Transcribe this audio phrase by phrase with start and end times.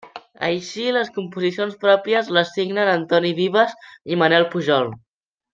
[0.45, 3.79] Així, les composicions pròpies les signen Antoni Vives
[4.15, 4.95] i Manel Pujol.